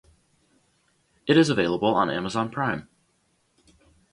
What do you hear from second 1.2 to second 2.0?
It is available